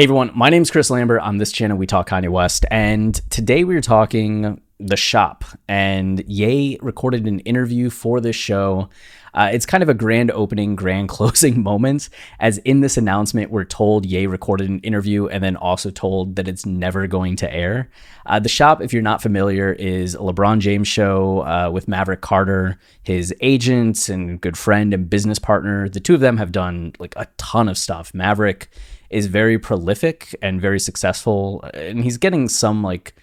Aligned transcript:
Hey 0.00 0.04
everyone, 0.04 0.30
my 0.34 0.48
name 0.48 0.62
is 0.62 0.70
Chris 0.70 0.88
Lambert. 0.88 1.20
On 1.20 1.36
this 1.36 1.52
channel, 1.52 1.76
we 1.76 1.86
talk 1.86 2.08
Kanye 2.08 2.30
West, 2.30 2.64
and 2.70 3.14
today 3.28 3.64
we 3.64 3.76
are 3.76 3.82
talking 3.82 4.58
The 4.78 4.96
Shop. 4.96 5.44
And 5.68 6.24
Ye 6.26 6.78
recorded 6.80 7.26
an 7.26 7.40
interview 7.40 7.90
for 7.90 8.18
this 8.18 8.34
show. 8.34 8.88
Uh, 9.34 9.50
it's 9.52 9.66
kind 9.66 9.82
of 9.82 9.90
a 9.90 9.94
grand 9.94 10.30
opening, 10.30 10.74
grand 10.74 11.08
closing 11.10 11.62
moment, 11.62 12.08
as 12.38 12.56
in 12.56 12.80
this 12.80 12.96
announcement, 12.96 13.50
we're 13.50 13.64
told 13.64 14.06
Ye 14.06 14.26
recorded 14.26 14.70
an 14.70 14.78
interview 14.78 15.26
and 15.26 15.44
then 15.44 15.54
also 15.54 15.90
told 15.90 16.36
that 16.36 16.48
it's 16.48 16.64
never 16.64 17.06
going 17.06 17.36
to 17.36 17.54
air. 17.54 17.90
Uh, 18.24 18.40
the 18.40 18.48
Shop, 18.48 18.80
if 18.80 18.94
you're 18.94 19.02
not 19.02 19.20
familiar, 19.20 19.70
is 19.70 20.14
a 20.14 20.20
LeBron 20.20 20.60
James 20.60 20.88
show 20.88 21.40
uh, 21.40 21.70
with 21.70 21.88
Maverick 21.88 22.22
Carter, 22.22 22.78
his 23.02 23.34
agent 23.42 24.08
and 24.08 24.40
good 24.40 24.56
friend 24.56 24.94
and 24.94 25.10
business 25.10 25.38
partner. 25.38 25.90
The 25.90 26.00
two 26.00 26.14
of 26.14 26.20
them 26.20 26.38
have 26.38 26.52
done 26.52 26.94
like 26.98 27.12
a 27.16 27.28
ton 27.36 27.68
of 27.68 27.76
stuff. 27.76 28.14
Maverick 28.14 28.70
is 29.10 29.26
very 29.26 29.58
prolific 29.58 30.34
and 30.40 30.60
very 30.60 30.80
successful, 30.80 31.62
and 31.74 32.02
he's 32.02 32.16
getting 32.16 32.48
some 32.48 32.82
like 32.82 33.14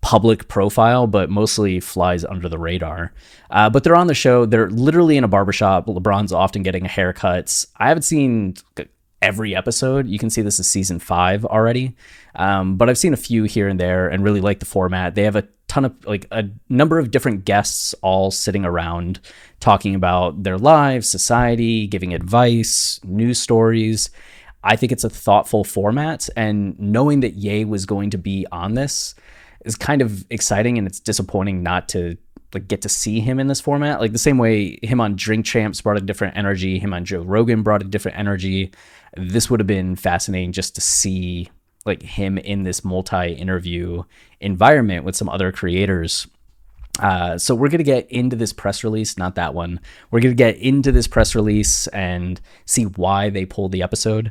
public 0.00 0.48
profile, 0.48 1.06
but 1.06 1.30
mostly 1.30 1.80
flies 1.80 2.24
under 2.24 2.48
the 2.48 2.58
radar. 2.58 3.12
Uh, 3.50 3.70
but 3.70 3.84
they're 3.84 3.96
on 3.96 4.08
the 4.08 4.14
show. 4.14 4.44
They're 4.44 4.70
literally 4.70 5.16
in 5.16 5.24
a 5.24 5.28
barbershop. 5.28 5.86
LeBron's 5.86 6.32
often 6.32 6.62
getting 6.62 6.84
haircuts. 6.84 7.66
I 7.76 7.88
haven't 7.88 8.02
seen 8.02 8.54
every 9.22 9.54
episode. 9.54 10.08
You 10.08 10.18
can 10.18 10.28
see 10.28 10.42
this 10.42 10.58
is 10.58 10.68
season 10.68 10.98
five 10.98 11.44
already, 11.44 11.94
um, 12.34 12.76
but 12.76 12.90
I've 12.90 12.98
seen 12.98 13.14
a 13.14 13.16
few 13.16 13.44
here 13.44 13.68
and 13.68 13.78
there 13.78 14.08
and 14.08 14.24
really 14.24 14.40
like 14.40 14.58
the 14.58 14.66
format. 14.66 15.14
They 15.14 15.22
have 15.22 15.36
a 15.36 15.46
ton 15.68 15.84
of 15.86 16.04
like 16.04 16.26
a 16.32 16.48
number 16.68 16.98
of 16.98 17.10
different 17.10 17.44
guests 17.44 17.94
all 18.02 18.30
sitting 18.30 18.64
around 18.64 19.20
talking 19.60 19.94
about 19.94 20.42
their 20.42 20.58
lives, 20.58 21.08
society, 21.08 21.86
giving 21.86 22.12
advice, 22.12 23.00
news 23.04 23.38
stories. 23.38 24.10
I 24.64 24.76
think 24.76 24.92
it's 24.92 25.04
a 25.04 25.10
thoughtful 25.10 25.64
format, 25.64 26.28
and 26.36 26.78
knowing 26.78 27.20
that 27.20 27.34
Ye 27.34 27.64
was 27.64 27.86
going 27.86 28.10
to 28.10 28.18
be 28.18 28.46
on 28.52 28.74
this 28.74 29.14
is 29.64 29.74
kind 29.76 30.02
of 30.02 30.24
exciting, 30.30 30.78
and 30.78 30.86
it's 30.86 31.00
disappointing 31.00 31.62
not 31.62 31.88
to 31.90 32.16
like 32.54 32.68
get 32.68 32.82
to 32.82 32.88
see 32.88 33.20
him 33.20 33.40
in 33.40 33.46
this 33.46 33.60
format. 33.60 34.00
Like 34.00 34.12
the 34.12 34.18
same 34.18 34.38
way 34.38 34.78
him 34.82 35.00
on 35.00 35.16
Drink 35.16 35.46
Champs 35.46 35.80
brought 35.80 35.96
a 35.96 36.02
different 36.02 36.36
energy, 36.36 36.78
him 36.78 36.92
on 36.92 37.04
Joe 37.04 37.22
Rogan 37.22 37.62
brought 37.62 37.82
a 37.82 37.86
different 37.86 38.18
energy. 38.18 38.72
This 39.16 39.50
would 39.50 39.60
have 39.60 39.66
been 39.66 39.96
fascinating 39.96 40.52
just 40.52 40.74
to 40.74 40.80
see 40.80 41.48
like 41.84 42.02
him 42.02 42.38
in 42.38 42.62
this 42.62 42.84
multi-interview 42.84 44.04
environment 44.40 45.04
with 45.04 45.16
some 45.16 45.28
other 45.28 45.50
creators 45.50 46.26
uh, 47.00 47.38
so 47.38 47.54
we're 47.54 47.68
going 47.68 47.78
to 47.78 47.84
get 47.84 48.10
into 48.10 48.36
this 48.36 48.52
press 48.52 48.84
release, 48.84 49.16
not 49.16 49.34
that 49.36 49.54
one. 49.54 49.80
We're 50.10 50.20
going 50.20 50.34
to 50.34 50.36
get 50.36 50.58
into 50.58 50.92
this 50.92 51.06
press 51.06 51.34
release 51.34 51.86
and 51.88 52.40
see 52.66 52.84
why 52.84 53.30
they 53.30 53.46
pulled 53.46 53.72
the 53.72 53.82
episode. 53.82 54.30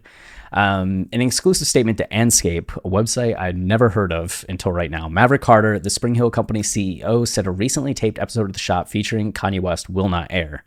Um, 0.53 1.07
an 1.11 1.21
exclusive 1.21 1.67
statement 1.67 1.97
to 1.99 2.07
Andscape, 2.09 2.75
a 2.77 2.89
website 2.89 3.37
I'd 3.39 3.57
never 3.57 3.89
heard 3.89 4.11
of 4.11 4.45
until 4.49 4.71
right 4.71 4.91
now. 4.91 5.07
Maverick 5.07 5.41
Carter, 5.41 5.79
the 5.79 5.89
Spring 5.89 6.13
Hill 6.13 6.29
Company 6.29 6.61
CEO, 6.61 7.27
said 7.27 7.47
a 7.47 7.51
recently 7.51 7.93
taped 7.93 8.19
episode 8.19 8.47
of 8.47 8.53
The 8.53 8.59
Shop 8.59 8.89
featuring 8.89 9.33
Kanye 9.33 9.61
West 9.61 9.89
will 9.89 10.09
not 10.09 10.27
air. 10.29 10.63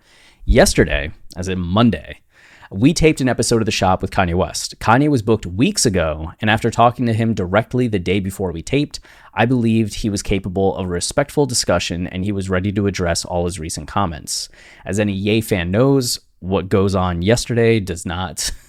Yesterday, 0.47 1.13
as 1.37 1.49
in 1.49 1.61
Monday, 1.61 2.21
we 2.77 2.93
taped 2.93 3.21
an 3.21 3.29
episode 3.29 3.63
of 3.63 3.67
The 3.67 3.73
Shop 3.73 4.03
with 4.03 4.11
Kanye 4.11 4.35
West. 4.35 4.81
Kanye 4.81 5.09
was 5.09 5.23
booked 5.23 5.47
weeks 5.47 5.87
ago, 5.87 6.33
and 6.41 6.51
after 6.51 6.73
talking 6.73 7.07
to 7.07 7.13
him 7.13 7.33
directly 7.33 7.87
the 7.87 8.01
day 8.01 8.19
before 8.19 8.51
we 8.51 8.63
taped, 8.63 8.99
I 9.33 9.47
believed 9.47 9.95
he 9.95 10.11
was 10.11 10.25
capable 10.25 10.75
of 10.75 10.87
a 10.87 10.89
respectful 10.89 11.47
discussion 11.47 12.09
and 12.09 12.25
he 12.25 12.33
was 12.33 12.51
ready 12.51 12.73
to 12.73 12.89
address 12.89 13.25
all 13.25 13.45
his 13.45 13.61
recent 13.61 13.87
comments. 13.87 14.49
As 14.85 14.99
any 14.99 15.13
Ye 15.13 15.41
fan 15.41 15.71
knows, 15.71 16.19
what 16.41 16.69
goes 16.69 16.97
on 16.97 17.23
yesterday 17.23 17.79
does 17.79 18.05
not 18.05 18.51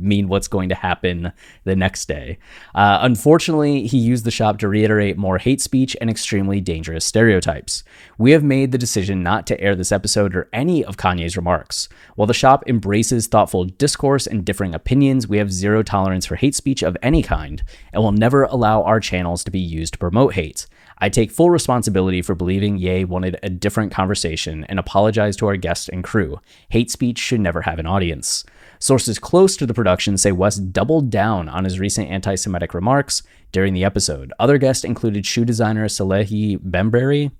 mean 0.00 0.28
what's 0.28 0.48
going 0.48 0.68
to 0.68 0.74
happen 0.74 1.32
the 1.64 1.76
next 1.76 2.06
day. 2.06 2.38
Uh, 2.74 2.98
unfortunately, 3.02 3.86
he 3.86 3.98
used 3.98 4.24
the 4.24 4.30
shop 4.30 4.58
to 4.58 4.68
reiterate 4.68 5.18
more 5.18 5.38
hate 5.38 5.60
speech 5.60 5.96
and 6.00 6.10
extremely 6.10 6.60
dangerous 6.60 7.04
stereotypes. 7.04 7.84
We 8.18 8.32
have 8.32 8.42
made 8.42 8.72
the 8.72 8.78
decision 8.78 9.22
not 9.22 9.46
to 9.48 9.60
air 9.60 9.74
this 9.74 9.92
episode 9.92 10.34
or 10.34 10.48
any 10.52 10.84
of 10.84 10.96
Kanye's 10.96 11.36
remarks. 11.36 11.88
While 12.16 12.26
the 12.26 12.34
shop 12.34 12.64
embraces 12.66 13.26
thoughtful 13.26 13.64
discourse 13.64 14.26
and 14.26 14.44
differing 14.44 14.74
opinions, 14.74 15.28
we 15.28 15.38
have 15.38 15.52
zero 15.52 15.82
tolerance 15.82 16.26
for 16.26 16.36
hate 16.36 16.54
speech 16.54 16.82
of 16.82 16.96
any 17.02 17.22
kind 17.22 17.62
and 17.92 18.02
will 18.02 18.12
never 18.12 18.44
allow 18.44 18.82
our 18.82 19.00
channels 19.00 19.44
to 19.44 19.50
be 19.50 19.60
used 19.60 19.94
to 19.94 19.98
promote 19.98 20.34
hate. 20.34 20.66
I 21.02 21.08
take 21.08 21.30
full 21.30 21.48
responsibility 21.48 22.20
for 22.20 22.34
believing 22.34 22.76
Ye 22.76 23.04
wanted 23.04 23.38
a 23.42 23.48
different 23.48 23.90
conversation 23.90 24.64
and 24.68 24.78
apologize 24.78 25.34
to 25.36 25.46
our 25.46 25.56
guests 25.56 25.88
and 25.88 26.04
crew. 26.04 26.40
Hate 26.68 26.90
speech 26.90 27.18
should 27.18 27.40
never 27.40 27.62
have 27.62 27.78
an 27.78 27.86
audience. 27.86 28.44
Sources 28.80 29.18
close 29.18 29.56
to 29.58 29.66
the 29.66 29.74
production 29.74 30.16
say 30.16 30.32
West 30.32 30.72
doubled 30.72 31.10
down 31.10 31.50
on 31.50 31.64
his 31.64 31.78
recent 31.78 32.08
anti 32.08 32.34
Semitic 32.34 32.72
remarks 32.72 33.22
during 33.52 33.74
the 33.74 33.84
episode. 33.84 34.32
Other 34.40 34.56
guests 34.56 34.84
included 34.84 35.26
shoe 35.26 35.44
designer 35.44 35.86
Salehe 35.86 36.58
Bembury 36.62 37.30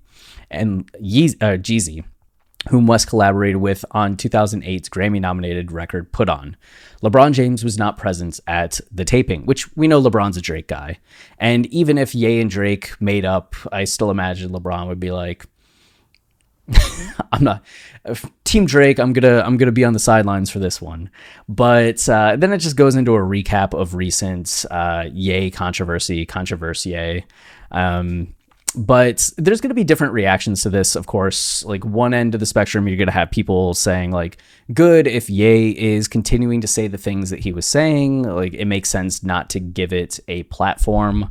and 0.51 0.89
uh, 0.93 1.57
Jeezy, 1.57 2.03
whom 2.69 2.85
West 2.85 3.07
collaborated 3.07 3.57
with 3.57 3.83
on 3.89 4.17
2008's 4.17 4.87
Grammy 4.89 5.19
nominated 5.19 5.71
record 5.71 6.11
Put 6.11 6.29
On. 6.29 6.55
LeBron 7.01 7.31
James 7.31 7.63
was 7.63 7.77
not 7.77 7.97
present 7.97 8.39
at 8.45 8.79
the 8.91 9.03
taping, 9.05 9.47
which 9.47 9.75
we 9.75 9.87
know 9.87 10.01
LeBron's 10.01 10.37
a 10.37 10.41
Drake 10.41 10.67
guy. 10.67 10.99
And 11.39 11.65
even 11.67 11.97
if 11.97 12.13
Ye 12.13 12.39
and 12.39 12.51
Drake 12.51 12.93
made 13.01 13.25
up, 13.25 13.55
I 13.71 13.85
still 13.85 14.11
imagine 14.11 14.51
LeBron 14.51 14.87
would 14.87 14.99
be 14.99 15.11
like, 15.11 15.47
I'm 17.31 17.43
not 17.43 17.63
Team 18.43 18.65
Drake. 18.65 18.99
I'm 18.99 19.13
gonna 19.13 19.41
I'm 19.45 19.57
gonna 19.57 19.71
be 19.71 19.85
on 19.85 19.93
the 19.93 19.99
sidelines 19.99 20.49
for 20.49 20.59
this 20.59 20.81
one, 20.81 21.09
but 21.47 22.07
uh, 22.09 22.35
then 22.35 22.51
it 22.51 22.57
just 22.57 22.75
goes 22.75 22.95
into 22.95 23.15
a 23.15 23.19
recap 23.19 23.73
of 23.79 23.95
recent 23.95 24.65
uh, 24.71 25.05
Ye 25.11 25.51
controversy, 25.51 26.25
controversy. 26.25 27.25
Um, 27.71 28.35
but 28.73 29.29
there's 29.37 29.59
going 29.59 29.69
to 29.69 29.75
be 29.75 29.83
different 29.83 30.13
reactions 30.13 30.63
to 30.63 30.69
this 30.69 30.95
of 30.95 31.05
course 31.05 31.65
like 31.65 31.83
one 31.83 32.13
end 32.13 32.33
of 32.33 32.39
the 32.39 32.45
spectrum 32.45 32.87
you're 32.87 32.97
going 32.97 33.07
to 33.07 33.11
have 33.11 33.29
people 33.29 33.73
saying 33.73 34.11
like 34.11 34.37
good 34.73 35.07
if 35.07 35.29
Ye 35.29 35.71
is 35.71 36.07
continuing 36.07 36.61
to 36.61 36.67
say 36.67 36.87
the 36.87 36.97
things 36.97 37.31
that 37.31 37.39
he 37.39 37.51
was 37.51 37.65
saying 37.65 38.23
like 38.23 38.53
it 38.53 38.65
makes 38.65 38.89
sense 38.89 39.23
not 39.23 39.49
to 39.49 39.59
give 39.59 39.91
it 39.91 40.19
a 40.27 40.43
platform 40.43 41.29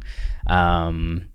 um, 0.48 1.28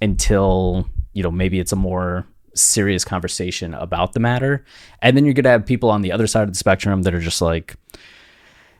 until 0.00 0.88
you 1.12 1.22
know 1.22 1.30
maybe 1.30 1.60
it's 1.60 1.72
a 1.72 1.76
more 1.76 2.26
serious 2.54 3.04
conversation 3.04 3.74
about 3.74 4.12
the 4.12 4.20
matter. 4.20 4.64
And 5.00 5.16
then 5.16 5.24
you're 5.24 5.34
going 5.34 5.44
to 5.44 5.50
have 5.50 5.66
people 5.66 5.90
on 5.90 6.02
the 6.02 6.12
other 6.12 6.26
side 6.26 6.44
of 6.44 6.52
the 6.52 6.58
spectrum 6.58 7.02
that 7.02 7.14
are 7.14 7.20
just 7.20 7.42
like, 7.42 7.76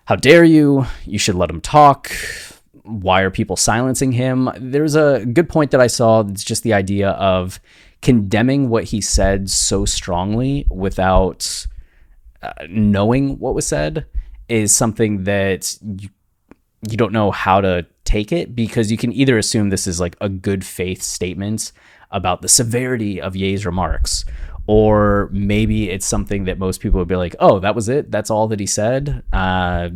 how 0.07 0.17
dare 0.17 0.45
you? 0.45 0.87
You 1.05 1.19
should 1.19 1.35
let 1.35 1.51
him 1.51 1.61
talk. 1.61 2.11
Why 2.83 3.23
are 3.23 3.31
people 3.31 3.57
silencing 3.57 4.13
him? 4.13 4.51
There's 4.59 4.97
a 4.97 5.25
good 5.25 5.49
point 5.49 5.71
that 5.71 5.81
I 5.81 5.87
saw. 5.87 6.21
It's 6.21 6.45
just 6.45 6.65
the 6.65 6.73
idea 6.73 7.11
of 7.11 7.61
condemning 8.01 8.69
what 8.69 8.85
he 8.85 9.01
said 9.01 9.49
so 9.49 9.85
strongly 9.85 10.67
without 10.69 11.67
uh, 12.43 12.53
knowing 12.69 13.39
what 13.39 13.55
was 13.55 13.67
said 13.67 14.05
is 14.49 14.75
something 14.75 15.25
that 15.25 15.79
you, 15.81 16.09
you 16.89 16.97
don't 16.97 17.13
know 17.13 17.31
how 17.31 17.61
to 17.61 17.87
take 18.05 18.33
it 18.33 18.55
because 18.55 18.91
you 18.91 18.97
can 18.97 19.13
either 19.13 19.39
assume 19.39 19.71
this 19.71 19.87
is 19.87 20.01
like 20.01 20.17
a 20.21 20.29
good 20.29 20.65
faith 20.65 21.03
statement 21.03 21.73
about 22.11 22.43
the 22.43 22.49
severity 22.49 23.21
of 23.21 23.37
Ye's 23.37 23.65
remarks. 23.65 24.25
Or 24.67 25.29
maybe 25.33 25.91
it's 25.91 26.07
something 26.07 26.45
that 26.45 26.59
most 26.59 26.81
people 26.81 26.99
would 26.99 27.09
be 27.09 27.17
like, 27.17 27.35
oh, 27.41 27.59
that 27.61 27.75
was 27.75 27.89
it? 27.89 28.11
That's 28.11 28.31
all 28.31 28.49
that 28.49 28.61
he 28.61 28.67
said? 28.67 29.25
Uh, 29.33 29.91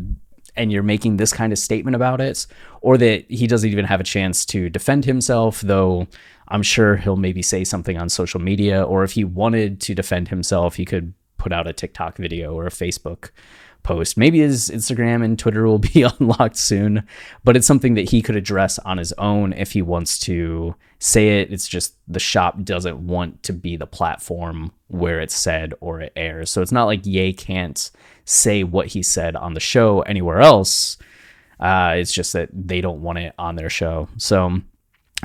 and 0.56 0.73
you're 0.73 0.83
making 0.83 1.19
this 1.19 1.33
kind 1.33 1.53
of 1.53 1.59
statement 1.59 1.94
about 1.94 2.21
it, 2.21 2.47
or 2.81 2.97
that 2.99 3.31
he 3.31 3.47
doesn't 3.47 3.71
even 3.71 3.85
have 3.85 4.00
a 4.00 4.05
chance 4.05 4.44
to 4.47 4.71
defend 4.71 5.05
himself, 5.05 5.61
though 5.61 6.09
I'm 6.49 6.62
sure 6.62 6.97
he'll 6.97 7.17
maybe 7.17 7.43
say 7.43 7.62
something 7.62 7.99
on 7.99 8.09
social 8.09 8.41
media, 8.41 8.82
or 8.82 9.05
if 9.05 9.12
he 9.12 9.23
wanted 9.23 9.81
to 9.82 9.94
defend 9.94 10.29
himself, 10.29 10.77
he 10.77 10.85
could 10.85 11.12
put 11.37 11.53
out 11.53 11.69
a 11.69 11.73
TikTok 11.73 12.17
video 12.17 12.55
or 12.55 12.67
a 12.67 12.71
Facebook 12.71 13.31
post. 13.87 14.17
Maybe 14.17 14.41
his 14.41 14.69
Instagram 14.69 15.25
and 15.25 15.38
Twitter 15.38 15.65
will 15.67 15.79
be 15.94 16.03
unlocked 16.03 16.56
soon, 16.56 17.06
but 17.44 17.56
it's 17.56 17.67
something 17.67 17.94
that 17.94 18.11
he 18.11 18.21
could 18.21 18.37
address 18.37 18.79
on 18.81 18.99
his 18.99 19.12
own 19.15 19.53
if 19.53 19.73
he 19.73 19.81
wants 19.81 20.19
to 20.21 20.75
say 20.99 21.41
it. 21.41 21.53
It's 21.53 21.69
just 21.69 21.94
the 22.09 22.21
shop 22.21 22.62
doesn't 22.62 22.99
want 22.99 23.43
to 23.44 23.53
be 23.53 23.77
the 23.77 23.87
platform 23.87 24.73
where 24.88 25.21
it's 25.21 25.37
said 25.37 25.73
or 25.81 26.00
it 26.00 26.12
airs. 26.17 26.50
So 26.50 26.61
it's 26.61 26.73
not 26.73 26.85
like 26.85 27.06
Ye 27.06 27.33
can't 27.33 27.91
say 28.25 28.65
what 28.65 28.88
he 28.88 29.03
said 29.03 29.37
on 29.37 29.55
the 29.55 29.61
show 29.61 30.03
anywhere 30.03 30.41
else. 30.41 30.99
Uh, 31.61 31.94
it's 31.97 32.12
just 32.12 32.32
that 32.35 32.50
they 32.53 32.81
don't 32.81 33.03
want 33.03 33.19
it 33.19 33.35
on 33.39 33.55
their 33.56 33.71
show. 33.71 34.09
So, 34.19 34.61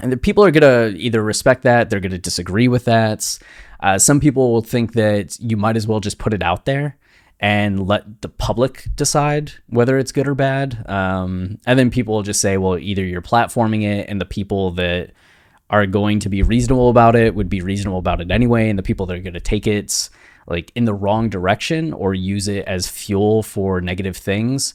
and 0.02 0.12
the 0.12 0.18
people 0.18 0.46
are 0.46 0.52
going 0.52 0.94
to 0.94 0.98
either 0.98 1.22
respect 1.22 1.64
that, 1.64 1.90
they're 1.90 2.00
going 2.00 2.12
to 2.12 2.18
disagree 2.18 2.68
with 2.68 2.86
that. 2.86 3.38
Uh, 3.82 3.98
some 3.98 4.20
people 4.20 4.54
will 4.54 4.62
think 4.62 4.94
that 4.94 5.38
you 5.40 5.58
might 5.58 5.76
as 5.76 5.88
well 5.88 6.00
just 6.00 6.20
put 6.20 6.34
it 6.34 6.44
out 6.44 6.66
there 6.66 6.98
and 7.42 7.88
let 7.88 8.22
the 8.22 8.30
public 8.30 8.86
decide 8.96 9.52
whether 9.68 9.98
it's 9.98 10.12
good 10.12 10.28
or 10.28 10.36
bad. 10.36 10.88
Um, 10.88 11.58
and 11.66 11.78
then 11.78 11.90
people 11.90 12.14
will 12.14 12.22
just 12.22 12.40
say, 12.40 12.58
well, 12.58 12.78
either 12.78 13.04
you're 13.04 13.22
platforming 13.22 13.84
it 13.84 14.08
and 14.08 14.22
the 14.22 14.26
people 14.26 14.72
that 14.72 15.12
are 15.72 15.88
going 15.88 16.20
to 16.20 16.30
be 16.30 16.44
reasonable 16.44 16.90
about 16.90 17.16
it 17.16 17.34
would 17.34 17.50
be 17.50 17.62
reasonable 17.62 17.98
about 17.98 18.22
it 18.22 18.30
anyway, 18.30 18.70
and 18.70 18.78
the 18.78 18.84
people 18.84 19.06
that 19.08 19.18
are 19.18 19.22
going 19.22 19.34
to 19.34 19.40
take 19.40 19.66
it 19.66 20.10
like 20.48 20.72
in 20.76 20.86
the 20.86 20.94
wrong 20.94 21.30
direction 21.30 21.94
or 21.94 22.14
use 22.14 22.48
it 22.48 22.66
as 22.66 22.88
fuel 22.88 23.42
for 23.42 23.82
negative 23.82 24.18
things 24.18 24.74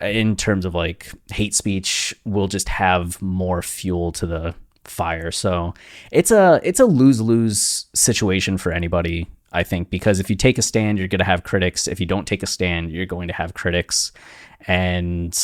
in 0.00 0.36
terms 0.36 0.64
of 0.64 0.74
like 0.74 1.12
hate 1.32 1.54
speech 1.54 2.14
will 2.24 2.48
just 2.48 2.68
have 2.68 3.20
more 3.20 3.60
fuel 3.60 4.12
to 4.12 4.26
the 4.26 4.54
fire. 4.84 5.30
So 5.30 5.74
it's 6.12 6.30
a 6.30 6.60
it's 6.62 6.80
a 6.80 6.86
lose 6.86 7.20
lose 7.20 7.86
situation 7.94 8.56
for 8.56 8.72
anybody. 8.72 9.28
I 9.56 9.62
think 9.62 9.90
because 9.90 10.20
if 10.20 10.28
you 10.28 10.36
take 10.36 10.58
a 10.58 10.62
stand, 10.62 10.98
you're 10.98 11.08
going 11.08 11.18
to 11.18 11.24
have 11.24 11.42
critics. 11.42 11.88
If 11.88 11.98
you 11.98 12.06
don't 12.06 12.26
take 12.26 12.42
a 12.42 12.46
stand, 12.46 12.92
you're 12.92 13.06
going 13.06 13.28
to 13.28 13.34
have 13.34 13.54
critics, 13.54 14.12
and 14.66 15.36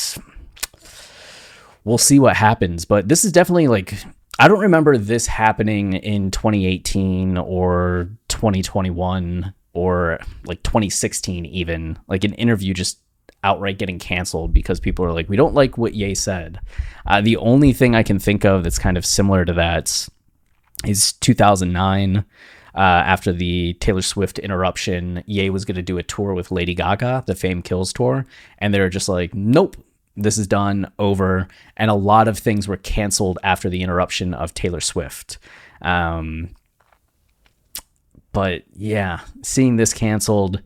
we'll 1.85 1.99
see 1.99 2.19
what 2.19 2.37
happens. 2.37 2.85
But 2.85 3.09
this 3.09 3.25
is 3.25 3.33
definitely 3.33 3.69
like 3.69 3.95
I 4.39 4.49
don't 4.49 4.61
remember 4.61 4.99
this 4.99 5.27
happening 5.27 5.95
in 5.95 6.31
2018 6.31 7.39
or 7.39 8.11
2021 8.29 9.55
or 9.75 10.19
like 10.45 10.63
2016 10.63 11.47
even 11.47 11.99
like 12.09 12.25
an 12.25 12.35
interview 12.35 12.75
just 12.75 12.99
outright 13.45 13.79
getting 13.79 13.99
canceled 13.99 14.53
because 14.53 14.81
people 14.81 15.05
are 15.05 15.13
like, 15.13 15.29
we 15.29 15.37
don't 15.37 15.55
like 15.55 15.77
what 15.77 15.95
Ye 15.95 16.15
said. 16.15 16.61
Uh, 17.07 17.21
the 17.21 17.37
only 17.39 17.73
thing 17.73 17.95
I 17.95 18.03
can 18.03 18.19
think 18.19 18.45
of 18.45 18.63
that's 18.63 18.79
kind 18.79 18.97
of 18.97 19.05
similar 19.05 19.45
to 19.45 19.53
that 19.55 20.09
is 20.85 21.13
2009. 21.15 22.25
Uh, 22.75 22.81
after 23.05 23.33
the 23.33 23.75
Taylor 23.75 24.03
Swift 24.03 24.39
interruption, 24.39 25.23
Ye 25.27 25.51
was 25.51 25.65
going 25.65 25.77
to 25.77 25.83
do 25.83 25.99
a 25.99 26.03
tour 26.03 26.33
with 26.33 26.51
Lady 26.51 26.75
Gaga, 26.75 27.25
the 27.27 27.35
Fame 27.35 27.61
Kills 27.61 27.93
tour, 27.93 28.25
and 28.59 28.73
they're 28.73 28.89
just 28.89 29.09
like, 29.09 29.35
nope, 29.35 29.77
this 30.17 30.39
is 30.39 30.47
done, 30.47 30.91
over. 30.99 31.49
And 31.77 31.91
a 31.91 31.95
lot 31.95 32.29
of 32.29 32.39
things 32.39 32.67
were 32.67 32.79
canceled 32.79 33.39
after 33.43 33.69
the 33.69 33.83
interruption 33.83 34.33
of 34.33 34.55
Taylor 34.55 34.81
Swift. 34.81 35.39
Um, 35.83 36.51
but 38.33 38.63
yeah, 38.75 39.21
seeing 39.43 39.77
this 39.77 39.93
canceled, 39.93 40.63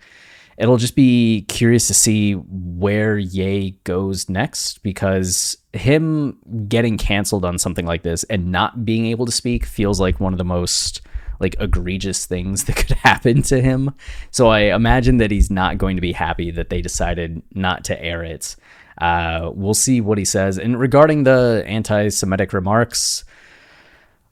it'll 0.59 0.77
just 0.77 0.95
be 0.95 1.45
curious 1.49 1.87
to 1.89 1.95
see 1.95 2.33
where 2.33 3.19
Ye 3.19 3.79
goes 3.85 4.29
next 4.29 4.83
because 4.83 5.57
him 5.73 6.39
getting 6.69 6.97
canceled 6.97 7.45
on 7.45 7.59
something 7.59 7.87
like 7.87 8.03
this 8.03 8.25
and 8.25 8.53
not 8.53 8.85
being 8.85 9.07
able 9.07 9.27
to 9.27 9.33
speak 9.33 9.67
feels 9.67 10.01
like 10.01 10.21
one 10.21 10.33
of 10.33 10.39
the 10.39 10.45
most 10.45 11.03
like 11.41 11.57
egregious 11.59 12.27
things 12.27 12.65
that 12.67 12.77
could 12.77 12.93
happen 12.93 13.43
to 13.43 13.61
him. 13.61 13.95
So 14.31 14.49
I 14.49 14.75
imagine 14.75 15.19
that 15.19 15.31
he's 15.31 15.51
not 15.51 15.79
going 15.79 15.97
to 15.97 16.03
be 16.03 16.13
happy 16.13 16.51
that 16.53 16.71
they 16.71 16.81
decided 16.81 17.43
not 17.55 17.85
to 17.85 18.03
air 18.03 18.23
it. 18.23 18.57
Uh, 18.99 19.51
we'll 19.53 19.75
see 19.75 20.01
what 20.01 20.19
he 20.19 20.25
says. 20.25 20.59
And 20.59 20.79
regarding 20.79 21.25
the 21.25 21.63
anti-Semitic 21.67 22.53
remarks, 22.53 23.25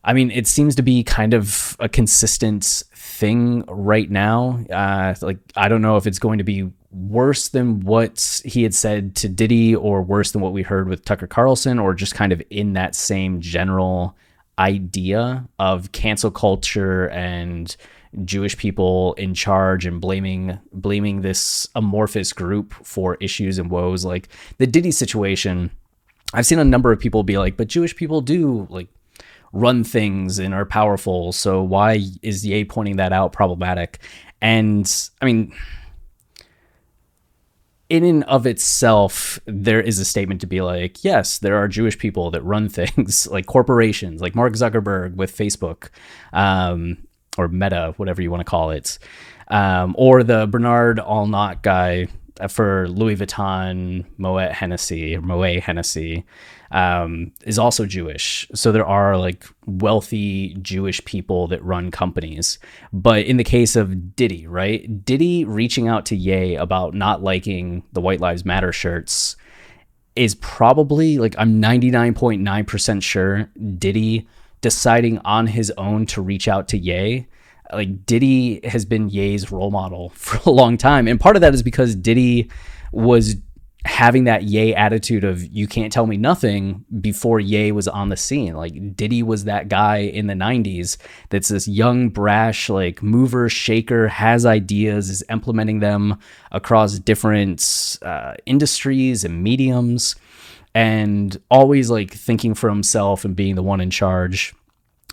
I 0.02 0.12
mean, 0.12 0.30
it 0.30 0.46
seems 0.46 0.74
to 0.76 0.82
be 0.82 1.02
kind 1.02 1.34
of 1.34 1.76
a 1.80 1.88
consistent 1.88 2.64
thing 2.94 3.64
right 3.68 4.10
now. 4.10 4.60
Uh, 4.70 5.14
like 5.22 5.38
I 5.56 5.68
don't 5.68 5.82
know 5.82 5.96
if 5.96 6.06
it's 6.06 6.18
going 6.18 6.38
to 6.38 6.44
be 6.44 6.70
worse 6.90 7.48
than 7.48 7.80
what 7.80 8.42
he 8.44 8.62
had 8.62 8.74
said 8.74 9.16
to 9.16 9.28
Diddy 9.28 9.74
or 9.74 10.02
worse 10.02 10.32
than 10.32 10.42
what 10.42 10.52
we 10.52 10.62
heard 10.62 10.88
with 10.88 11.04
Tucker 11.04 11.26
Carlson 11.26 11.78
or 11.78 11.94
just 11.94 12.14
kind 12.14 12.32
of 12.32 12.42
in 12.50 12.74
that 12.74 12.94
same 12.94 13.40
general 13.40 14.16
idea 14.58 15.48
of 15.58 15.92
cancel 15.92 16.30
culture 16.30 17.08
and 17.10 17.76
Jewish 18.24 18.56
people 18.56 19.14
in 19.14 19.34
charge 19.34 19.86
and 19.86 20.00
blaming 20.00 20.58
blaming 20.72 21.22
this 21.22 21.68
amorphous 21.74 22.32
group 22.32 22.72
for 22.84 23.16
issues 23.20 23.58
and 23.58 23.70
woes 23.70 24.04
like 24.04 24.28
the 24.58 24.66
Diddy 24.66 24.92
situation. 24.92 25.70
I've 26.32 26.46
seen 26.46 26.58
a 26.58 26.64
number 26.64 26.92
of 26.92 27.00
people 27.00 27.22
be 27.22 27.38
like, 27.38 27.56
but 27.56 27.68
Jewish 27.68 27.96
people 27.96 28.20
do 28.20 28.66
like 28.70 28.88
run 29.52 29.84
things 29.84 30.38
and 30.38 30.52
are 30.52 30.64
powerful. 30.64 31.32
So 31.32 31.62
why 31.62 32.02
is 32.22 32.44
Ye 32.44 32.64
pointing 32.64 32.96
that 32.96 33.12
out 33.12 33.32
problematic? 33.32 34.00
And 34.40 34.92
I 35.22 35.24
mean, 35.24 35.54
in 37.94 38.02
and 38.02 38.24
of 38.24 38.44
itself, 38.44 39.38
there 39.46 39.80
is 39.80 40.00
a 40.00 40.04
statement 40.04 40.40
to 40.40 40.48
be 40.48 40.60
like, 40.60 41.04
yes, 41.04 41.38
there 41.38 41.56
are 41.56 41.68
Jewish 41.68 41.96
people 41.96 42.32
that 42.32 42.42
run 42.42 42.68
things 42.80 43.28
like 43.28 43.46
corporations, 43.46 44.20
like 44.20 44.34
Mark 44.34 44.54
Zuckerberg 44.54 45.14
with 45.14 45.36
Facebook, 45.36 45.90
um, 46.32 46.98
or 47.38 47.46
Meta, 47.46 47.94
whatever 47.96 48.20
you 48.20 48.32
want 48.32 48.40
to 48.40 48.50
call 48.50 48.72
it, 48.72 48.98
um, 49.48 49.94
or 49.96 50.24
the 50.24 50.46
Bernard 50.48 50.98
Arnault 50.98 51.60
guy 51.62 52.08
for 52.48 52.88
Louis 52.88 53.16
Vuitton, 53.16 54.04
Moet 54.18 54.52
Hennessy, 54.52 55.16
Moet 55.18 55.60
Hennessy 55.60 56.24
um, 56.72 57.32
is 57.44 57.58
also 57.58 57.86
Jewish. 57.86 58.48
So 58.54 58.72
there 58.72 58.86
are 58.86 59.16
like 59.16 59.44
wealthy 59.66 60.56
Jewish 60.60 61.04
people 61.04 61.46
that 61.48 61.62
run 61.62 61.90
companies. 61.90 62.58
But 62.92 63.26
in 63.26 63.36
the 63.36 63.44
case 63.44 63.76
of 63.76 64.16
Diddy, 64.16 64.46
right? 64.46 65.04
Diddy 65.04 65.44
reaching 65.44 65.86
out 65.86 66.06
to 66.06 66.16
Ye 66.16 66.56
about 66.56 66.94
not 66.94 67.22
liking 67.22 67.84
the 67.92 68.00
White 68.00 68.20
Lives 68.20 68.44
Matter 68.44 68.72
shirts 68.72 69.36
is 70.16 70.34
probably 70.36 71.18
like 71.18 71.34
I'm 71.38 71.60
99.9% 71.60 73.02
sure 73.02 73.50
Diddy 73.78 74.26
deciding 74.60 75.18
on 75.18 75.46
his 75.46 75.72
own 75.76 76.06
to 76.06 76.22
reach 76.22 76.48
out 76.48 76.68
to 76.68 76.78
Ye 76.78 77.26
like 77.74 78.06
Diddy 78.06 78.60
has 78.66 78.84
been 78.84 79.08
Ye's 79.08 79.50
role 79.50 79.70
model 79.70 80.08
for 80.14 80.38
a 80.48 80.52
long 80.52 80.76
time. 80.76 81.08
And 81.08 81.20
part 81.20 81.36
of 81.36 81.42
that 81.42 81.54
is 81.54 81.62
because 81.62 81.94
Diddy 81.94 82.50
was 82.92 83.36
having 83.84 84.24
that 84.24 84.44
Ye 84.44 84.74
attitude 84.74 85.24
of 85.24 85.44
you 85.44 85.66
can't 85.66 85.92
tell 85.92 86.06
me 86.06 86.16
nothing 86.16 86.84
before 87.00 87.38
Ye 87.38 87.70
was 87.70 87.86
on 87.86 88.08
the 88.08 88.16
scene. 88.16 88.54
Like 88.54 88.96
Diddy 88.96 89.22
was 89.22 89.44
that 89.44 89.68
guy 89.68 89.98
in 89.98 90.26
the 90.26 90.34
90s 90.34 90.96
that's 91.28 91.48
this 91.48 91.68
young, 91.68 92.08
brash, 92.08 92.70
like 92.70 93.02
mover, 93.02 93.48
shaker, 93.48 94.08
has 94.08 94.46
ideas, 94.46 95.10
is 95.10 95.22
implementing 95.28 95.80
them 95.80 96.18
across 96.50 96.98
different 96.98 97.98
uh, 98.00 98.34
industries 98.46 99.22
and 99.22 99.42
mediums, 99.42 100.16
and 100.74 101.36
always 101.50 101.90
like 101.90 102.12
thinking 102.12 102.54
for 102.54 102.70
himself 102.70 103.24
and 103.24 103.36
being 103.36 103.54
the 103.54 103.62
one 103.62 103.82
in 103.82 103.90
charge. 103.90 104.54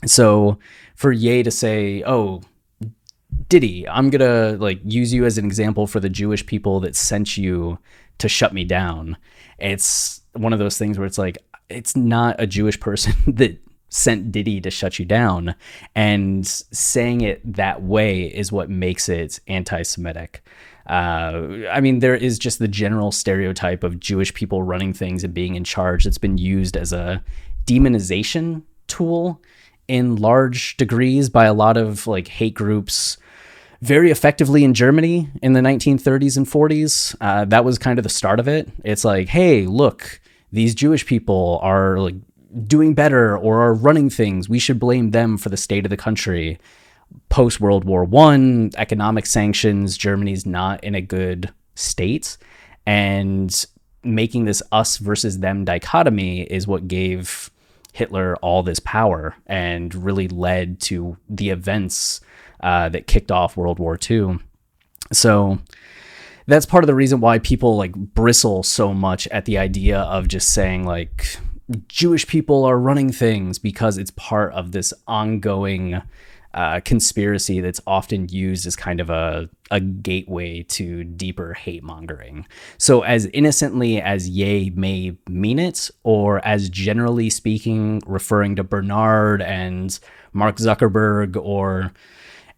So 0.06 0.60
for 0.96 1.12
Ye 1.12 1.44
to 1.44 1.52
say, 1.52 2.04
oh, 2.06 2.42
Diddy, 3.50 3.88
I'm 3.88 4.10
gonna 4.10 4.54
like 4.54 4.80
use 4.84 5.14
you 5.14 5.26
as 5.26 5.38
an 5.38 5.46
example 5.46 5.88
for 5.88 6.00
the 6.00 6.10
Jewish 6.10 6.46
people 6.46 6.80
that 6.82 6.96
sent 6.96 7.38
you 7.38 7.80
to 8.18 8.30
shut 8.30 8.54
me 8.54 8.64
down. 8.64 9.18
It's 9.60 10.22
one 10.34 10.54
of 10.54 10.60
those 10.60 10.78
things 10.78 10.98
where 10.98 11.08
it's 11.08 11.18
like 11.18 11.38
it's 11.70 11.96
not 11.96 12.36
a 12.40 12.48
Jewish 12.48 12.80
person 12.80 13.14
that 13.36 13.60
sent 13.90 14.32
Diddy 14.32 14.62
to 14.62 14.72
shut 14.72 15.00
you 15.00 15.06
down, 15.06 15.54
and 15.96 16.48
saying 16.48 17.22
it 17.22 17.42
that 17.54 17.84
way 17.84 18.24
is 18.24 18.52
what 18.52 18.70
makes 18.70 19.10
it 19.10 19.40
anti-Semitic. 19.48 20.44
Uh, 20.88 21.68
I 21.70 21.82
mean, 21.82 22.00
there 22.00 22.16
is 22.16 22.40
just 22.40 22.60
the 22.60 22.68
general 22.68 23.12
stereotype 23.12 23.84
of 23.84 24.00
Jewish 24.00 24.34
people 24.34 24.64
running 24.64 24.94
things 24.94 25.24
and 25.24 25.34
being 25.34 25.56
in 25.56 25.64
charge 25.64 26.06
that's 26.06 26.18
been 26.18 26.38
used 26.38 26.76
as 26.76 26.94
a 26.94 27.24
demonization 27.66 28.64
tool 28.88 29.42
in 29.92 30.16
large 30.16 30.78
degrees 30.78 31.28
by 31.28 31.44
a 31.44 31.54
lot 31.54 31.76
of 31.76 32.08
like 32.08 32.30
hate 32.30 32.54
groups 32.54 33.18
very 33.82 34.10
effectively 34.10 34.64
in 34.64 34.74
Germany 34.74 35.30
in 35.42 35.52
the 35.52 35.60
1930s 35.60 36.38
and 36.38 36.46
40s. 36.46 37.14
Uh, 37.20 37.44
that 37.46 37.66
was 37.66 37.78
kind 37.78 38.00
of 38.00 38.04
the 38.04 38.10
start 38.10 38.40
of 38.40 38.48
it. 38.48 38.70
It's 38.86 39.04
like, 39.04 39.28
hey, 39.28 39.66
look, 39.66 40.22
these 40.54 40.74
Jewish 40.74 41.06
people 41.06 41.60
are 41.62 42.00
like 42.00 42.16
doing 42.68 42.94
better 42.94 43.38
or 43.38 43.62
are 43.64 43.74
running 43.74 44.10
things. 44.10 44.48
We 44.48 44.60
should 44.60 44.80
blame 44.80 45.12
them 45.12 45.38
for 45.38 45.50
the 45.50 45.58
state 45.58 45.86
of 45.86 45.90
the 45.90 45.98
country. 45.98 46.58
Post 47.28 47.60
World 47.60 47.84
War 47.84 48.06
One, 48.06 48.72
economic 48.78 49.26
sanctions, 49.26 49.98
Germany's 49.98 50.46
not 50.46 50.82
in 50.86 50.96
a 50.96 51.02
good 51.02 51.52
state, 51.76 52.38
and 52.86 53.66
making 54.04 54.46
this 54.46 54.64
us 54.72 54.96
versus 54.98 55.40
them 55.40 55.66
dichotomy 55.66 56.44
is 56.44 56.66
what 56.66 56.88
gave 56.88 57.51
Hitler 57.92 58.36
all 58.38 58.64
this 58.64 58.80
power 58.80 59.36
and 59.48 59.94
really 59.94 60.28
led 60.28 60.80
to 60.82 61.18
the 61.30 61.50
events 61.50 62.22
uh, 62.62 62.90
that 62.90 63.08
kicked 63.08 63.32
off 63.32 63.58
World 63.58 63.80
War 63.80 63.98
II. 64.10 64.40
So 65.12 65.60
that's 66.48 66.66
part 66.66 66.84
of 66.84 66.88
the 66.88 66.96
reason 66.96 67.20
why 67.20 67.40
people 67.40 67.76
like 67.76 67.94
bristle 67.94 68.64
so 68.64 68.94
much 68.94 69.28
at 69.28 69.46
the 69.46 69.58
idea 69.58 70.00
of 70.00 70.28
just 70.28 70.50
saying 70.54 70.86
like 70.86 71.38
Jewish 71.88 72.28
people 72.28 72.64
are 72.66 72.80
running 72.80 73.12
things 73.12 73.60
because 73.60 73.98
it's 73.98 74.12
part 74.12 74.54
of 74.54 74.72
this 74.72 74.94
ongoing 75.08 76.02
uh, 76.54 76.80
conspiracy 76.82 77.62
that's 77.62 77.82
often 77.88 78.28
used 78.30 78.68
as 78.68 78.76
kind 78.76 79.00
of 79.00 79.10
a, 79.10 79.50
a 79.70 79.80
gateway 79.80 80.64
to 80.64 81.04
deeper 81.04 81.54
hate 81.54 81.84
mongering. 81.84 82.46
So, 82.78 83.02
as 83.02 83.26
innocently 83.28 84.02
as 84.02 84.28
Ye 84.28 84.72
may 84.72 85.18
mean 85.30 85.60
it, 85.60 85.90
or 86.04 86.46
as 86.46 86.70
generally 86.70 87.30
speaking, 87.30 88.02
referring 88.06 88.56
to 88.58 88.64
Bernard 88.64 89.42
and 89.42 89.98
Mark 90.34 90.58
Zuckerberg 90.58 91.38
or 91.38 91.92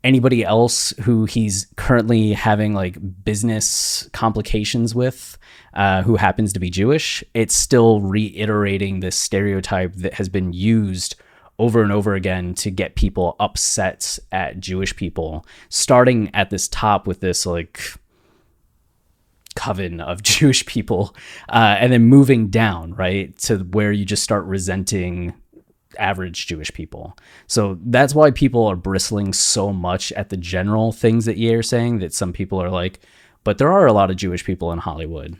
anybody 0.03 0.43
else 0.43 0.91
who 1.01 1.25
he's 1.25 1.67
currently 1.77 2.33
having 2.33 2.73
like 2.73 2.97
business 3.23 4.09
complications 4.11 4.93
with 4.93 5.37
uh, 5.73 6.03
who 6.03 6.17
happens 6.17 6.53
to 6.53 6.59
be 6.59 6.69
Jewish, 6.69 7.23
it's 7.33 7.55
still 7.55 8.01
reiterating 8.01 8.99
this 8.99 9.15
stereotype 9.15 9.93
that 9.95 10.15
has 10.15 10.29
been 10.29 10.53
used 10.53 11.15
over 11.59 11.81
and 11.81 11.91
over 11.91 12.15
again 12.15 12.53
to 12.55 12.71
get 12.71 12.95
people 12.95 13.35
upset 13.39 14.17
at 14.31 14.59
Jewish 14.59 14.95
people, 14.95 15.45
starting 15.69 16.29
at 16.33 16.49
this 16.49 16.67
top 16.67 17.07
with 17.07 17.19
this 17.19 17.45
like 17.45 17.93
coven 19.55 20.01
of 20.01 20.23
Jewish 20.23 20.65
people, 20.65 21.15
uh, 21.49 21.75
and 21.79 21.93
then 21.93 22.05
moving 22.05 22.47
down, 22.47 22.93
right, 22.95 23.37
to 23.39 23.59
where 23.59 23.91
you 23.91 24.05
just 24.05 24.23
start 24.23 24.45
resenting 24.45 25.33
average 25.99 26.47
Jewish 26.47 26.73
people. 26.73 27.15
So 27.47 27.77
that's 27.85 28.15
why 28.15 28.31
people 28.31 28.65
are 28.65 28.75
bristling 28.75 29.33
so 29.33 29.71
much 29.71 30.11
at 30.13 30.29
the 30.29 30.37
general 30.37 30.91
things 30.91 31.25
that 31.25 31.37
you're 31.37 31.63
saying 31.63 31.99
that 31.99 32.13
some 32.13 32.33
people 32.33 32.61
are 32.61 32.71
like, 32.71 32.99
but 33.43 33.57
there 33.57 33.71
are 33.71 33.85
a 33.85 33.93
lot 33.93 34.09
of 34.09 34.17
Jewish 34.17 34.43
people 34.43 34.71
in 34.71 34.79
Hollywood. 34.79 35.37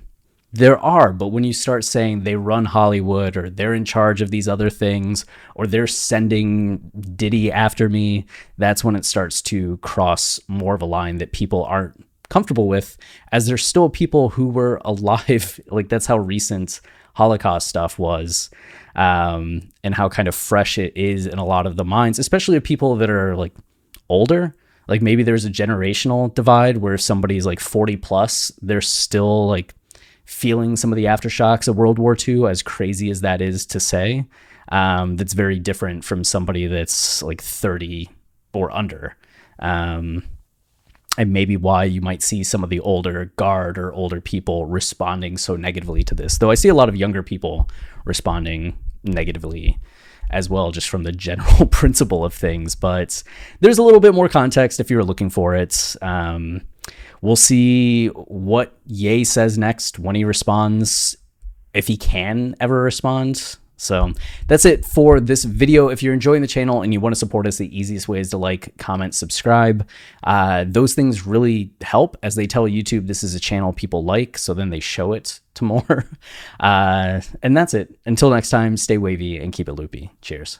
There 0.55 0.77
are, 0.77 1.12
but 1.12 1.29
when 1.29 1.43
you 1.43 1.51
start 1.51 1.83
saying 1.83 2.22
they 2.22 2.36
run 2.36 2.65
Hollywood 2.65 3.36
or 3.36 3.50
they're 3.50 3.74
in 3.74 3.86
charge 3.86 4.22
of 4.22 4.29
these 4.29 4.48
other 4.48 4.69
things 4.69 5.25
or 5.55 5.65
they're 5.65 5.88
sending 5.88 6.91
Diddy 7.15 7.51
after 7.51 7.89
me, 7.89 8.27
that's 8.60 8.83
when 8.83 8.95
it 8.95 9.03
starts 9.03 9.41
to 9.43 9.77
cross 9.77 10.39
more 10.48 10.75
of 10.75 10.83
a 10.83 10.86
line 10.86 11.17
that 11.17 11.31
people 11.31 11.63
aren't 11.65 12.05
comfortable 12.29 12.67
with, 12.67 12.98
as 13.31 13.48
there's 13.48 13.65
still 13.65 13.89
people 13.89 14.29
who 14.29 14.48
were 14.48 14.79
alive. 14.86 15.60
like 15.72 15.89
that's 15.89 16.05
how 16.05 16.19
recent 16.19 16.81
Holocaust 17.15 17.67
stuff 17.67 17.98
was, 17.98 18.51
um, 18.95 19.69
and 19.83 19.95
how 19.95 20.07
kind 20.07 20.27
of 20.27 20.36
fresh 20.36 20.77
it 20.77 20.95
is 20.95 21.25
in 21.25 21.39
a 21.39 21.45
lot 21.45 21.65
of 21.65 21.77
the 21.77 21.86
minds, 21.86 22.19
especially 22.19 22.57
of 22.57 22.63
people 22.63 22.95
that 22.98 23.10
are 23.10 23.36
like 23.36 23.53
older. 24.07 24.53
Like 24.88 25.01
maybe 25.01 25.24
there's 25.24 25.45
a 25.45 25.50
generational 25.50 26.31
divide 26.31 26.77
where 26.77 26.98
somebody's 26.98 27.45
like 27.45 27.60
40 27.60 27.98
plus, 27.98 28.51
they're 28.62 28.81
still 28.81 29.48
like 29.48 29.74
feeling 30.25 30.75
some 30.75 30.92
of 30.92 30.96
the 30.96 31.06
aftershocks 31.06 31.68
of 31.68 31.77
World 31.77 32.00
War 32.00 32.15
II, 32.15 32.46
as 32.46 32.62
crazy 32.62 33.10
as 33.10 33.22
that 33.22 33.42
is 33.42 33.65
to 33.68 33.80
say. 33.80 34.25
Um, 34.70 35.18
that's 35.18 35.34
very 35.34 35.60
different 35.60 36.03
from 36.06 36.24
somebody 36.24 36.68
that's 36.68 37.22
like 37.22 37.42
30 37.42 38.10
or 38.53 38.72
under. 38.72 39.15
Um, 39.60 40.24
and 41.18 41.32
maybe 41.32 41.58
why 41.58 41.84
you 41.84 42.01
might 42.01 42.24
see 42.24 42.44
some 42.44 42.63
of 42.63 42.70
the 42.70 42.80
older 42.80 43.25
guard 43.36 43.77
or 43.77 43.94
older 43.94 44.20
people 44.20 44.65
responding 44.65 45.38
so 45.38 45.56
negatively 45.56 46.03
to 46.03 46.15
this. 46.15 46.38
Though 46.38 46.50
I 46.50 46.56
see 46.56 46.70
a 46.70 46.74
lot 46.74 46.89
of 46.89 46.96
younger 46.96 47.22
people 47.22 47.70
responding 48.06 48.77
negatively 49.03 49.77
as 50.32 50.50
well, 50.50 50.72
just 50.72 50.89
from 50.89 51.03
the 51.03 51.12
general 51.27 51.68
principle 51.68 52.25
of 52.25 52.34
things. 52.34 52.74
But 52.75 53.22
there's 53.60 53.77
a 53.77 53.84
little 53.84 54.00
bit 54.00 54.15
more 54.15 54.30
context 54.30 54.80
if 54.80 54.89
you're 54.89 55.03
looking 55.03 55.30
for 55.30 55.56
it. 55.56 55.96
Um, 56.01 56.62
We'll 57.21 57.35
see 57.35 58.07
what 58.07 58.77
Ye 58.85 59.23
says 59.23 59.57
next 59.57 59.99
when 59.99 60.15
he 60.15 60.25
responds, 60.25 61.15
if 61.73 61.87
he 61.87 61.97
can 61.97 62.55
ever 62.59 62.81
respond. 62.81 63.57
So 63.77 64.13
that's 64.47 64.65
it 64.65 64.85
for 64.85 65.19
this 65.19 65.43
video. 65.43 65.89
If 65.89 66.01
you're 66.01 66.13
enjoying 66.13 66.41
the 66.41 66.47
channel 66.47 66.81
and 66.81 66.93
you 66.93 66.99
want 66.99 67.13
to 67.13 67.19
support 67.19 67.45
us, 67.47 67.57
the 67.57 67.77
easiest 67.77 68.07
way 68.07 68.19
is 68.19 68.29
to 68.29 68.37
like, 68.37 68.77
comment, 68.77 69.13
subscribe. 69.13 69.87
Uh, 70.23 70.65
those 70.67 70.93
things 70.93 71.27
really 71.27 71.71
help 71.81 72.15
as 72.23 72.35
they 72.35 72.47
tell 72.47 72.63
YouTube 72.63 73.07
this 73.07 73.23
is 73.23 73.35
a 73.35 73.39
channel 73.39 73.73
people 73.73 74.03
like, 74.03 74.37
so 74.37 74.53
then 74.53 74.69
they 74.69 74.79
show 74.79 75.13
it 75.13 75.39
to 75.55 75.63
more. 75.63 76.05
Uh, 76.59 77.19
and 77.41 77.57
that's 77.57 77.73
it. 77.73 77.99
Until 78.05 78.29
next 78.29 78.49
time, 78.49 78.77
stay 78.77 78.97
wavy 78.97 79.37
and 79.37 79.51
keep 79.51 79.67
it 79.67 79.73
loopy. 79.73 80.11
Cheers. 80.21 80.59